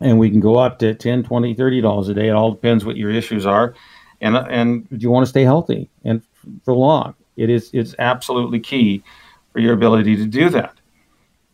[0.00, 2.84] and we can go up to 10 20 30 dollars a day it all depends
[2.84, 3.74] what your issues are
[4.20, 6.22] and and do you want to stay healthy and
[6.64, 9.02] for long It is it's absolutely key
[9.52, 10.74] for your ability to do that.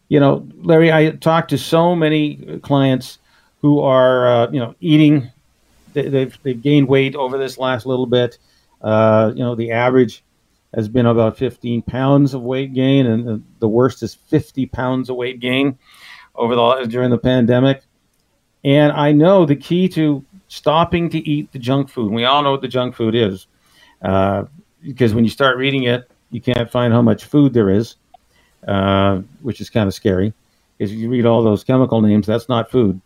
[0.08, 3.18] You know, Larry, I talked to so many clients
[3.64, 5.32] who are uh, you know eating.
[5.94, 8.36] They, they've they've gained weight over this last little bit.
[8.82, 10.22] Uh, you know, the average
[10.74, 15.16] has been about 15 pounds of weight gain, and the worst is 50 pounds of
[15.16, 15.78] weight gain
[16.34, 17.80] over the during the pandemic.
[18.64, 22.12] And I know the key to stopping to eat the junk food.
[22.12, 23.46] We all know what the junk food is,
[24.02, 24.44] uh,
[24.82, 27.96] because when you start reading it, you can't find how much food there is,
[28.68, 30.34] uh, which is kind of scary.
[30.76, 33.00] Because you read all those chemical names, that's not food.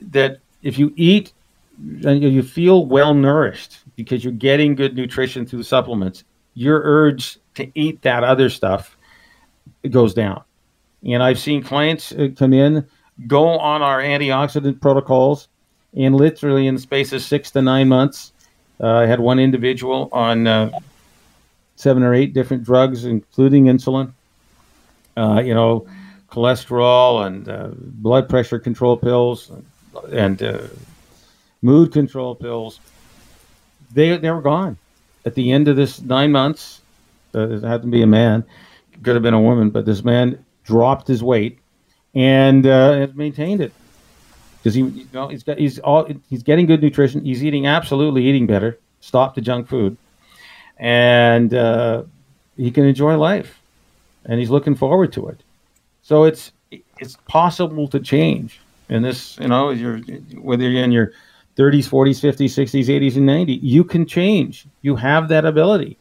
[0.00, 1.32] That if you eat
[1.78, 7.70] and you feel well nourished because you're getting good nutrition through supplements, your urge to
[7.74, 8.96] eat that other stuff
[9.90, 10.42] goes down.
[11.04, 12.86] And I've seen clients uh, come in,
[13.26, 15.48] go on our antioxidant protocols,
[15.94, 18.32] and literally in the space of six to nine months,
[18.80, 20.70] uh, I had one individual on uh,
[21.76, 24.12] seven or eight different drugs, including insulin,
[25.16, 25.86] uh, you know,
[26.30, 29.64] cholesterol and uh, blood pressure control pills, and
[30.42, 30.68] uh,
[31.62, 32.80] mood control pills.
[33.92, 34.76] They they were gone
[35.24, 36.80] at the end of this nine months.
[37.34, 38.44] it had to be a man,
[39.02, 41.58] could have been a woman, but this man dropped his weight
[42.14, 43.72] and uh, has maintained it
[44.58, 47.24] because he you know he's got he's all he's getting good nutrition.
[47.24, 48.78] He's eating absolutely eating better.
[49.00, 49.96] Stop the junk food,
[50.78, 52.02] and uh,
[52.56, 53.60] he can enjoy life,
[54.24, 55.40] and he's looking forward to it.
[56.02, 56.52] So it's
[56.98, 58.60] it's possible to change.
[58.88, 59.98] And this, you know, you're
[60.40, 61.12] whether you're in your
[61.56, 64.66] 30s, 40s, 50s, 60s, 80s, and 90s, you can change.
[64.82, 65.98] You have that ability.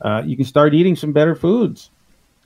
[0.00, 1.90] Uh, you can start eating some better foods.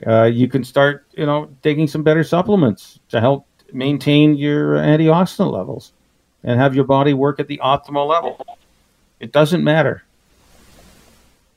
[0.07, 5.53] Uh, you can start, you know, taking some better supplements to help maintain your antioxidant
[5.53, 5.93] levels
[6.43, 8.45] and have your body work at the optimal level.
[9.21, 10.05] It doesn't matter,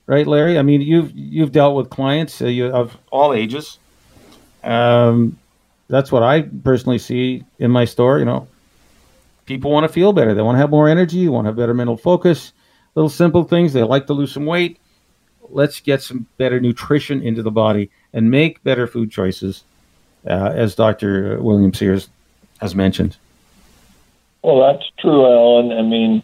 [0.06, 0.58] right, Larry?
[0.58, 3.80] I mean, you've you've dealt with clients uh, you, of all ages.
[4.63, 5.38] Um,
[5.88, 8.19] that's what I personally see in my store.
[8.19, 8.47] You know,
[9.45, 10.34] people want to feel better.
[10.34, 11.28] They want to have more energy.
[11.28, 12.54] Want to have better mental focus.
[12.95, 13.73] Little simple things.
[13.73, 14.80] They like to lose some weight.
[15.50, 19.63] Let's get some better nutrition into the body and make better food choices,
[20.26, 21.41] uh, as Dr.
[21.41, 22.10] William Sears
[22.60, 23.15] has mentioned.
[24.43, 25.71] Well, that's true, Alan.
[25.71, 26.23] I mean,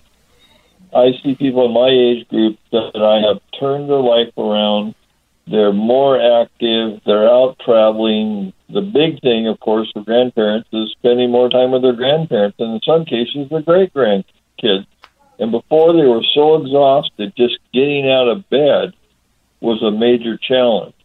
[0.93, 4.95] I see people in my age group that I have turned their life around.
[5.47, 7.01] They're more active.
[7.05, 8.53] They're out traveling.
[8.73, 12.73] The big thing, of course, for grandparents is spending more time with their grandparents, and
[12.73, 14.87] in some cases, their great grandkids.
[15.39, 18.93] And before they were so exhausted, just getting out of bed
[19.61, 20.95] was a major challenge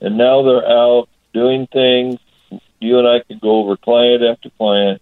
[0.00, 2.18] and now they're out doing things.
[2.80, 5.00] You and I could go over client after client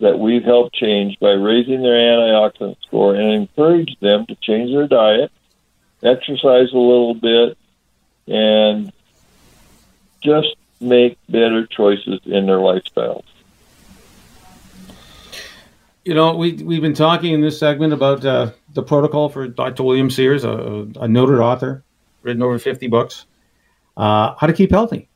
[0.00, 4.86] that we've helped change by raising their antioxidant score and encourage them to change their
[4.86, 5.32] diet,
[6.02, 7.58] exercise a little bit,
[8.28, 8.92] and
[10.22, 13.24] just make better choices in their lifestyles.
[16.04, 19.82] You know, we, we've been talking in this segment about uh, the protocol for Dr.
[19.82, 21.82] William Sears, a, a noted author,
[22.22, 23.26] written over 50 books
[23.98, 25.08] uh, how to keep healthy.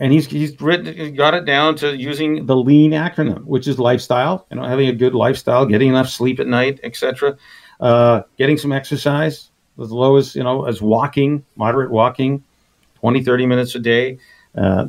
[0.00, 3.80] And he's he's written he's got it down to using the lean acronym, which is
[3.80, 7.36] lifestyle, you know, having a good lifestyle, getting enough sleep at night, etc.
[7.80, 12.44] Uh, getting some exercise as low as you know as walking, moderate walking,
[13.00, 14.18] 20, 30 minutes a day.
[14.56, 14.88] Uh,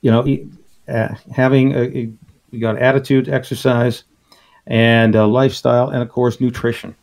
[0.00, 0.48] you know,
[0.88, 2.10] uh, having a,
[2.50, 4.04] we got attitude, exercise,
[4.66, 6.94] and lifestyle, and of course nutrition.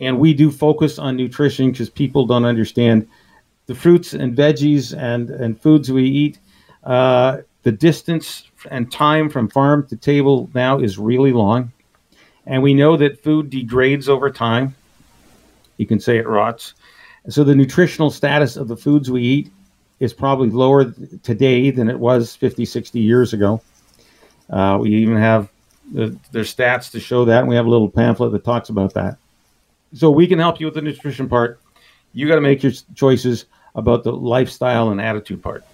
[0.00, 3.08] And we do focus on nutrition because people don't understand
[3.66, 6.38] the fruits and veggies and, and foods we eat,
[6.84, 11.72] uh, the distance and time from farm to table now is really long.
[12.46, 14.74] And we know that food degrades over time.
[15.78, 16.74] You can say it rots.
[17.28, 19.50] So the nutritional status of the foods we eat
[20.00, 23.62] is probably lower today than it was 50, 60 years ago.
[24.50, 25.48] Uh, we even have
[25.92, 27.40] the, there's stats to show that.
[27.40, 29.18] And we have a little pamphlet that talks about that.
[29.94, 31.60] So we can help you with the nutrition part.
[32.12, 35.64] You got to make your choices about the lifestyle and attitude part.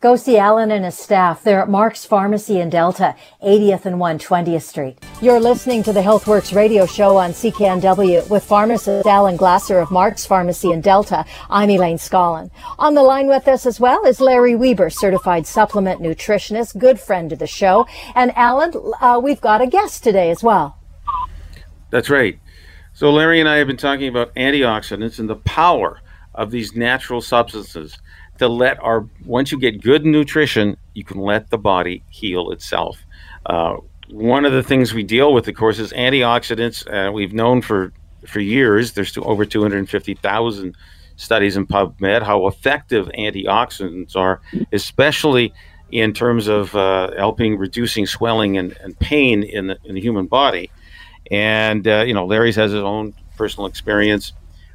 [0.00, 1.42] Go see Alan and his staff.
[1.42, 4.96] They're at Mark's Pharmacy in Delta, 80th and 120th Street.
[5.20, 10.24] You're listening to the HealthWorks radio show on CKNW with pharmacist Alan Glasser of Mark's
[10.24, 11.24] Pharmacy in Delta.
[11.50, 12.52] I'm Elaine Scollin.
[12.78, 17.32] On the line with us as well is Larry Weber, certified supplement nutritionist, good friend
[17.32, 17.84] of the show.
[18.14, 20.78] And Alan, uh, we've got a guest today as well.
[21.90, 22.38] That's right.
[22.92, 26.00] So Larry and I have been talking about antioxidants and the power
[26.36, 27.98] of these natural substances
[28.38, 32.98] to let our once you get good nutrition, you can let the body heal itself.
[33.46, 33.76] Uh,
[34.10, 36.86] one of the things we deal with, of course, is antioxidants.
[36.86, 37.92] Uh, we've known for
[38.26, 40.76] for years there's over 250,000
[41.16, 44.40] studies in PubMed how effective antioxidants are,
[44.72, 45.52] especially
[45.90, 50.26] in terms of uh, helping reducing swelling and, and pain in the, in the human
[50.26, 50.70] body.
[51.30, 54.32] And, uh, you know, Larry's has his own personal experience.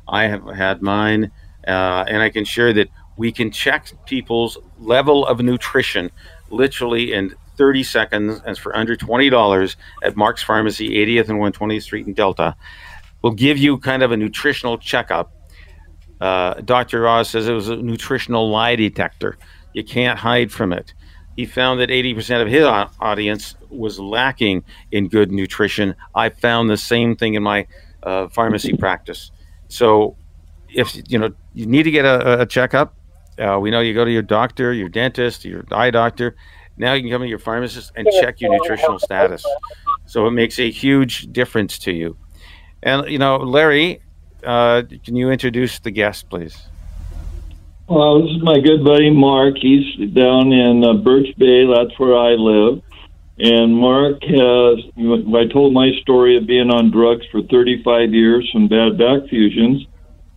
[0.07, 1.31] I have had mine.
[1.67, 6.09] Uh, and I can share that we can check people's level of nutrition
[6.49, 12.07] literally in 30 seconds and for under $20 at Mark's Pharmacy, 80th and 120th Street
[12.07, 12.55] in Delta.
[13.21, 15.31] We'll give you kind of a nutritional checkup.
[16.19, 17.07] Uh, Dr.
[17.07, 19.37] Oz says it was a nutritional lie detector.
[19.73, 20.93] You can't hide from it.
[21.35, 22.63] He found that 80% of his
[22.99, 25.95] audience was lacking in good nutrition.
[26.13, 27.65] I found the same thing in my
[28.03, 29.31] uh, pharmacy practice.
[29.67, 30.15] So,
[30.69, 32.95] if you know you need to get a, a checkup,
[33.39, 36.35] uh, we know you go to your doctor, your dentist, your eye doctor.
[36.77, 39.45] Now you can come to your pharmacist and check your nutritional status.
[40.05, 42.17] So it makes a huge difference to you.
[42.81, 44.01] And you know, Larry,
[44.43, 46.57] uh, can you introduce the guest, please?
[47.87, 49.55] Well, this is my good buddy Mark.
[49.57, 51.65] He's down in uh, Birch Bay.
[51.65, 52.81] That's where I live.
[53.39, 58.67] And Mark has, I told my story of being on drugs for 35 years from
[58.67, 59.85] bad back fusions.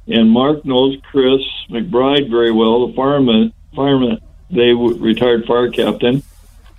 [0.08, 6.22] And Mark knows Chris McBride very well, the fireman, fireman, they retired fire captain.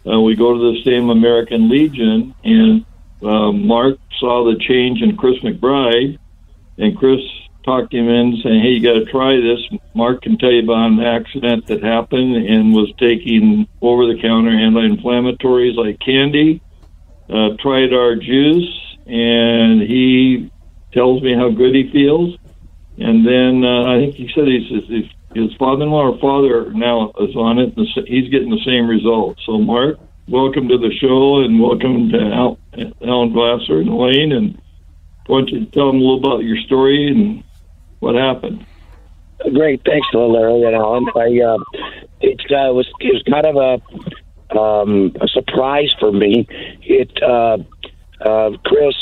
[0.05, 2.85] Uh, we go to the same American Legion, and
[3.21, 6.17] uh, Mark saw the change in Chris McBride,
[6.77, 7.19] and Chris
[7.65, 9.59] talked him in saying, "Hey, you got to try this."
[9.93, 15.99] Mark can tell you about an accident that happened and was taking over-the-counter anti-inflammatories like
[15.99, 16.61] candy.
[17.29, 20.49] Uh, tried our juice, and he
[20.93, 22.37] tells me how good he feels.
[22.97, 27.35] And then uh, I think he said he's, his, his father-in-law or father now is
[27.35, 27.77] on it.
[27.77, 29.37] And he's getting the same result.
[29.45, 32.57] So, Mark, welcome to the show, and welcome to Al,
[33.05, 34.31] Alan Glasser and Elaine.
[34.31, 34.61] And
[35.27, 37.43] I want you to tell them a little about your story and
[37.99, 38.65] what happened.
[39.53, 41.05] Great, thanks, Larry and Alan.
[41.15, 41.57] I uh,
[42.21, 46.47] it uh, was it was kind of a um, a surprise for me.
[46.81, 47.57] It uh,
[48.25, 48.95] uh, Chris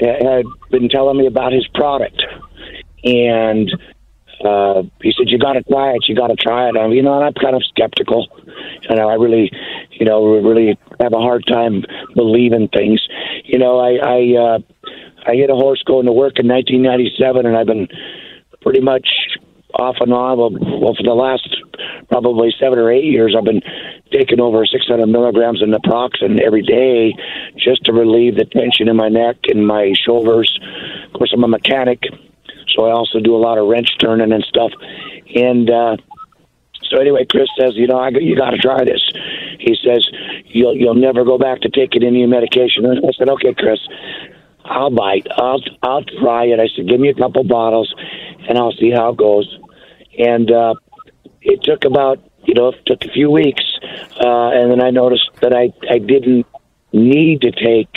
[0.00, 2.20] had been telling me about his product,
[3.04, 3.70] and
[4.44, 6.04] uh, he said, "You got to try it.
[6.08, 8.26] You got to try it." And, you know, and I'm kind of skeptical.
[8.88, 9.50] You know, I really,
[9.92, 11.84] you know, really have a hard time
[12.14, 13.00] believing things.
[13.44, 14.58] You know, I I uh,
[15.26, 17.88] I hit a horse going to work in 1997, and I've been
[18.60, 19.08] pretty much
[19.74, 20.38] off and on.
[20.38, 21.48] Well, for the last
[22.08, 23.62] probably seven or eight years, I've been
[24.12, 27.14] taking over 600 milligrams of naproxen every day
[27.56, 30.58] just to relieve the tension in my neck and my shoulders.
[31.06, 32.02] Of course, I'm a mechanic,
[32.74, 34.72] so I also do a lot of wrench turning and stuff.
[35.34, 35.96] And uh,
[36.82, 39.02] so anyway, Chris says, you know, I, you got to try this.
[39.58, 40.06] He says
[40.46, 42.84] you'll you'll never go back to taking any medication.
[42.84, 43.80] And I said, okay, Chris.
[44.64, 45.26] I'll bite.
[45.36, 46.60] I'll I'll try it.
[46.60, 47.92] I said, give me a couple bottles,
[48.48, 49.58] and I'll see how it goes.
[50.16, 50.74] And uh,
[51.40, 53.64] it took about you know it took a few weeks,
[54.24, 56.46] uh, and then I noticed that I I didn't
[56.92, 57.92] need to take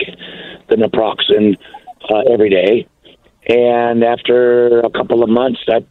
[0.67, 1.57] the naproxen
[2.09, 2.87] uh, every day.
[3.47, 5.85] And after a couple of months, I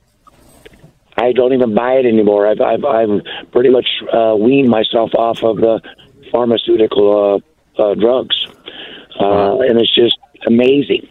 [1.17, 2.47] I don't even buy it anymore.
[2.47, 5.81] I've I've, I've pretty much uh, weaned myself off of the
[6.33, 7.43] pharmaceutical
[7.79, 8.37] uh, uh, drugs,
[9.21, 11.07] uh, and it's just amazing.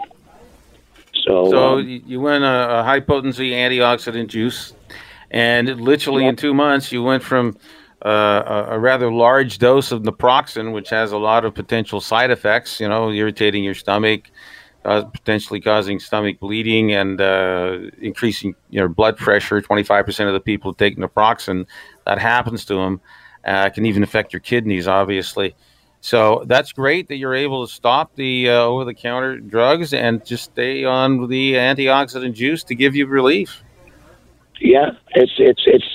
[1.13, 4.73] So, so um, you went a, a, high potency antioxidant juice,
[5.31, 7.55] and literally in two months you went from
[8.05, 8.09] uh,
[8.69, 12.81] a, a, rather large dose of naproxen, which has a lot of potential side effects.
[12.81, 14.29] You know, irritating your stomach,
[14.85, 19.61] uh, potentially causing stomach bleeding, and uh, increasing your blood pressure.
[19.61, 21.65] Twenty five percent of the people who take naproxen,
[22.05, 23.01] that happens to them.
[23.45, 25.53] Uh, can even affect your kidneys, obviously.
[26.03, 30.25] So that's great that you're able to stop the uh, over the counter drugs and
[30.25, 33.63] just stay on the antioxidant juice to give you relief.
[34.59, 35.85] Yeah, it's it's it's.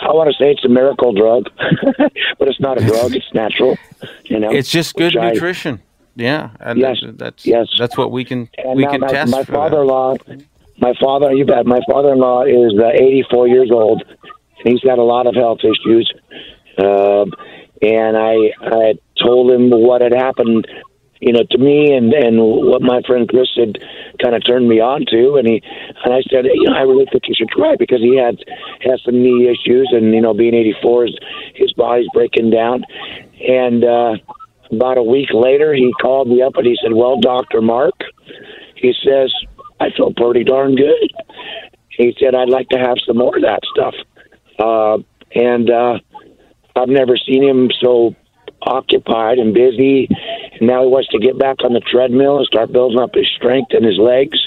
[0.00, 1.50] I want to say it's a miracle drug,
[2.38, 3.14] but it's not a drug.
[3.14, 3.76] It's natural.
[4.24, 5.82] You know, it's just good I, nutrition.
[6.20, 7.68] Yeah, and yes, that's yes.
[7.78, 9.32] that's what we can and we can my, test.
[9.32, 10.16] My father-in-law,
[10.78, 11.64] my father, you bet.
[11.64, 16.12] My father-in-law is uh, 84 years old, and he's got a lot of health issues.
[16.76, 17.24] Uh,
[17.80, 20.66] and I I told him what had happened,
[21.20, 23.78] you know, to me and and what my friend Chris had
[24.22, 25.62] kind of turned me on to, and he
[26.04, 28.44] and I said, you know, I really think you should try because he had
[28.82, 31.16] has some knee issues, and you know, being 84, his,
[31.54, 32.84] his body's breaking down,
[33.40, 34.16] and uh,
[34.70, 37.94] about a week later, he called me up and he said, "Well, Doctor Mark,"
[38.76, 39.32] he says,
[39.80, 41.10] "I feel pretty darn good."
[41.88, 43.94] He said, "I'd like to have some more of that stuff,"
[44.58, 44.98] uh,
[45.34, 45.98] and uh,
[46.76, 48.14] I've never seen him so
[48.62, 50.06] occupied and busy
[50.52, 53.26] And now he wants to get back on the treadmill and start building up his
[53.36, 54.38] strength and his legs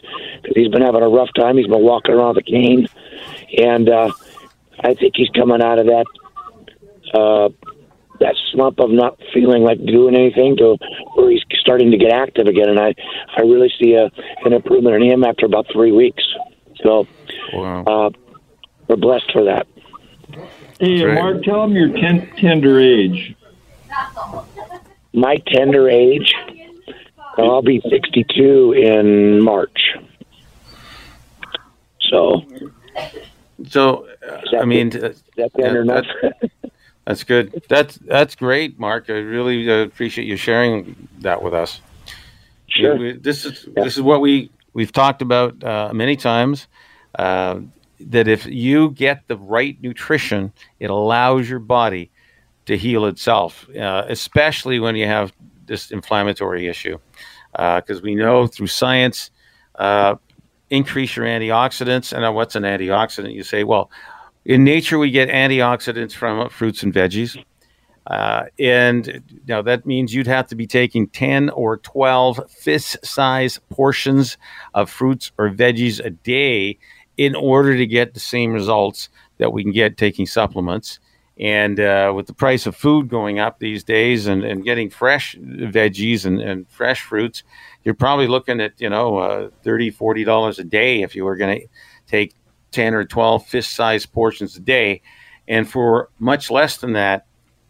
[0.42, 1.58] because he's been having a rough time.
[1.58, 2.88] He's been walking around with a cane,
[3.58, 4.12] and uh,
[4.80, 6.06] I think he's coming out of that
[7.14, 7.50] uh,
[8.20, 10.78] that slump of not feeling like doing anything to
[11.16, 12.70] where he's starting to get active again.
[12.70, 12.94] And I
[13.38, 14.12] I really see a
[14.46, 16.24] an improvement in him after about three weeks.
[16.84, 17.08] So
[17.54, 17.84] Wow.
[17.86, 18.10] uh,
[18.88, 19.68] we're blessed for that.
[20.80, 21.16] Hey, Right.
[21.16, 23.36] Mark, tell him your ten- tender age.
[25.14, 26.34] My tender age,
[27.38, 29.80] I'll be 62 in March.
[32.10, 32.42] So
[33.68, 36.06] So, uh, I mean, that's yeah, tender enough.
[37.06, 37.64] That's good.
[37.68, 39.10] That's that's great, Mark.
[39.10, 41.82] I really uh, appreciate you sharing that with us.
[42.68, 42.96] Sure.
[42.96, 46.68] We- we- this is this is what we we've talked about uh, many times.
[47.16, 47.60] Uh,
[48.00, 52.10] that if you get the right nutrition, it allows your body
[52.66, 55.32] to heal itself, uh, especially when you have
[55.68, 56.98] this inflammatory issue.
[57.52, 59.30] Because we know through science,
[59.76, 60.16] uh,
[60.70, 62.12] increase your antioxidants.
[62.12, 63.34] And uh, what's an antioxidant?
[63.34, 63.92] You say, well,
[64.46, 67.42] in nature, we get antioxidants from fruits and veggies.
[68.08, 73.60] Uh, and now that means you'd have to be taking 10 or 12 fist size
[73.70, 74.38] portions
[74.74, 76.78] of fruits or veggies a day
[77.16, 81.00] in order to get the same results that we can get taking supplements.
[81.40, 85.36] And uh, with the price of food going up these days and, and getting fresh
[85.38, 87.44] veggies and, and fresh fruits,
[87.84, 91.62] you're probably looking at, you know, uh, $30, $40 a day if you were going
[91.62, 91.68] to
[92.06, 92.36] take
[92.74, 95.02] 10 or 12 fist sized portions a day.
[95.48, 97.26] And for much less than that,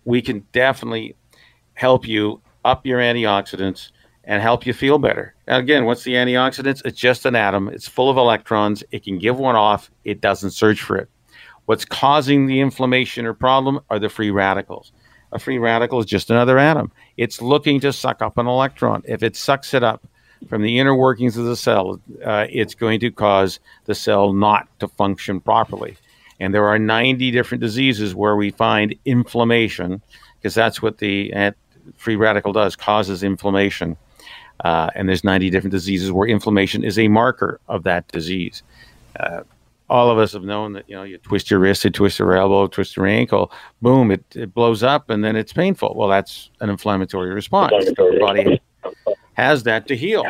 [0.05, 1.15] we can definitely
[1.73, 3.91] help you up your antioxidants
[4.23, 5.35] and help you feel better.
[5.47, 6.81] And again, what's the antioxidants?
[6.85, 7.67] It's just an atom.
[7.69, 8.83] It's full of electrons.
[8.91, 9.91] It can give one off.
[10.05, 11.09] It doesn't search for it.
[11.65, 14.91] What's causing the inflammation or problem are the free radicals.
[15.31, 16.91] A free radical is just another atom.
[17.17, 19.01] It's looking to suck up an electron.
[19.05, 20.05] If it sucks it up
[20.47, 24.67] from the inner workings of the cell, uh, it's going to cause the cell not
[24.79, 25.97] to function properly.
[26.39, 30.01] And there are 90 different diseases where we find inflammation,
[30.37, 31.51] because that's what the uh,
[31.95, 33.95] free radical does, causes inflammation.
[34.63, 38.63] Uh, and there's 90 different diseases where inflammation is a marker of that disease.
[39.19, 39.41] Uh,
[39.89, 42.35] all of us have known that you know you twist your wrist, you twist your
[42.35, 45.93] elbow, twist your ankle, boom, it, it blows up, and then it's painful.
[45.95, 47.71] Well, that's an inflammatory response.
[48.19, 48.61] Body
[49.33, 50.25] has that to heal,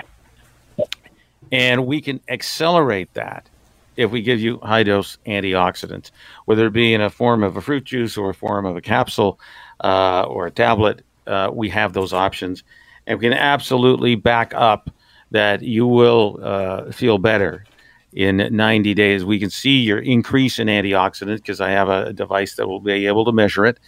[1.52, 3.48] and we can accelerate that
[3.96, 6.12] if we give you high dose antioxidants,
[6.46, 8.82] whether it be in a form of a fruit juice or a form of a
[8.82, 9.40] capsule
[9.84, 11.04] uh, or a tablet.
[11.26, 12.64] Uh, we have those options,
[13.08, 14.90] and we can absolutely back up
[15.32, 17.66] that you will uh, feel better
[18.14, 19.26] in 90 days.
[19.26, 23.08] We can see your increase in antioxidants because I have a device that will be
[23.08, 23.80] able to measure it.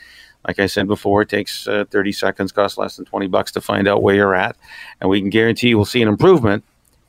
[0.47, 3.61] Like I said before, it takes uh, 30 seconds, costs less than 20 bucks to
[3.61, 4.55] find out where you're at,
[5.01, 6.63] and we can guarantee you will see an improvement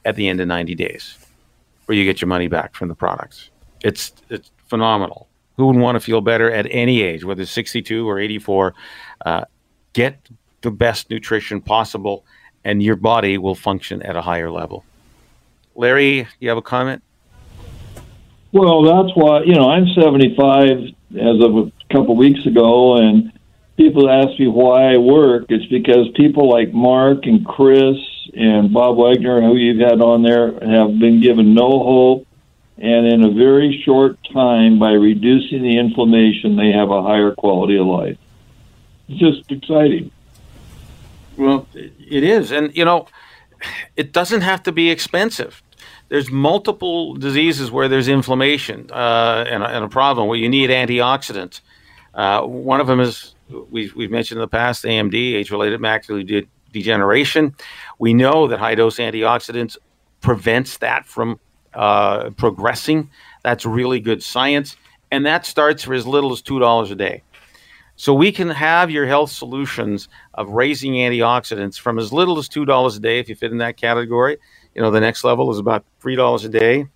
[0.05, 1.19] at the end of 90 days,
[1.85, 3.51] where you get your money back from the products.
[3.83, 5.29] It's it's phenomenal.
[5.57, 8.75] Who wouldn't want to feel better at any age, whether it's 62 or 84?
[9.25, 9.45] Uh,
[9.93, 10.19] get
[10.63, 12.25] the best nutrition possible,
[12.65, 14.85] and your body will function at a higher level.
[15.75, 17.03] Larry, you have a comment?
[18.53, 23.33] Well, that's why you know I'm 75 as of a couple weeks ago, and
[23.77, 25.47] people ask me why I work.
[25.49, 27.97] It's because people like Mark and Chris
[28.35, 32.27] and Bob Wagner, who you've had on there, have been given no hope,
[32.79, 37.77] and in a very short time, by reducing the inflammation, they have a higher quality
[37.77, 38.19] of life.
[39.09, 40.11] It's just exciting.
[41.37, 43.09] Well, it is, and you know,
[43.95, 45.63] it doesn't have to be expensive.
[46.09, 50.71] There's multiple diseases where there's inflammation uh, and, a, and a problem where you need
[50.71, 51.61] antioxidants.
[52.15, 53.35] Uh, one of them is
[53.71, 57.55] we've, we've mentioned in the past AMD, age-related macular de- degeneration.
[57.99, 59.77] We know that high-dose antioxidants
[60.21, 61.41] prevents that from
[61.75, 63.11] uh, progressing.
[63.43, 64.77] That's really good science,
[65.11, 67.23] and that starts for as little as two dollars a day.
[67.97, 72.65] So we can have your health solutions of raising antioxidants from as little as two
[72.65, 74.39] dollars a day if you fit in that category.
[74.77, 76.87] You know, the next level is about three dollars a day.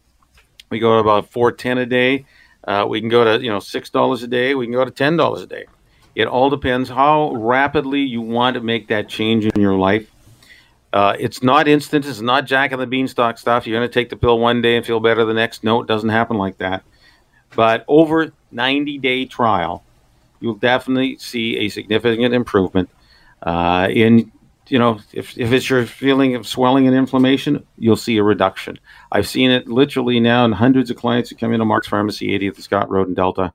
[0.68, 2.26] We go to about four ten a day.
[2.62, 4.54] Uh, we can go to you know six dollars a day.
[4.54, 5.64] We can go to ten dollars a day.
[6.14, 10.10] It all depends how rapidly you want to make that change in your life.
[10.92, 12.04] Uh, it's not instant.
[12.04, 13.66] It's not Jack and the Beanstalk stuff.
[13.66, 15.64] You're going to take the pill one day and feel better the next.
[15.64, 16.82] No, it doesn't happen like that.
[17.56, 19.84] But over 90 day trial,
[20.40, 22.90] you'll definitely see a significant improvement
[23.42, 24.32] uh, in
[24.70, 28.78] you know if, if it's your feeling of swelling and inflammation you'll see a reduction
[29.12, 32.60] i've seen it literally now in hundreds of clients who come into mark's pharmacy 80th
[32.60, 33.52] scott road in delta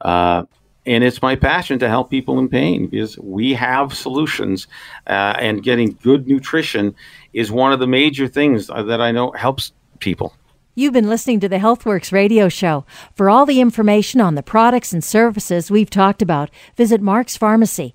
[0.00, 0.44] uh,
[0.86, 4.68] and it's my passion to help people in pain because we have solutions,
[5.08, 6.94] uh, and getting good nutrition
[7.32, 10.34] is one of the major things that I know helps people.
[10.78, 12.84] You've been listening to the HealthWorks radio show.
[13.14, 17.94] For all the information on the products and services we've talked about, visit Mark's Pharmacy,